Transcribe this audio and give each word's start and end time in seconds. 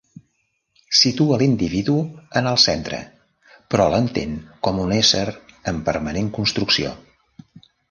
Situa 0.99 1.35
a 1.35 1.37
l'individu 1.41 1.97
en 2.41 2.49
el 2.53 2.57
centre, 2.63 3.03
però 3.75 3.87
l'entén 3.95 4.35
com 4.69 4.83
un 4.87 4.97
ésser 4.99 5.25
en 5.75 5.85
permanent 5.91 6.35
construcció. 6.41 6.99